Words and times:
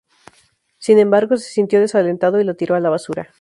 Sin 0.79 0.97
embargo, 0.97 1.37
se 1.37 1.51
sintió 1.51 1.79
desalentado 1.79 2.41
y 2.41 2.43
la 2.43 2.55
tiró 2.55 2.73
a 2.73 2.79
la 2.79 2.89
basura. 2.89 3.29